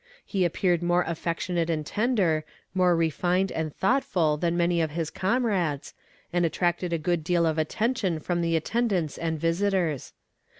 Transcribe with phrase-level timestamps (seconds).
[0.25, 5.93] He appeared more affectionate and tender, more refined and thoughtful than many of his comrades,
[6.33, 10.13] and attracted a good deal of attention from the attendants and visitors.